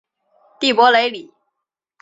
[0.59, 1.31] 蒂珀雷里。